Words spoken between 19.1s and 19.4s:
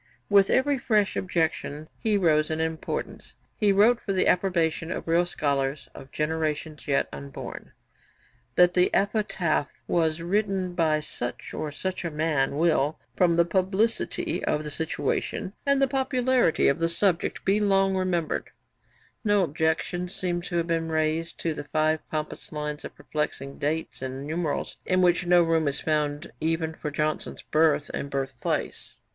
Johnstone's Life of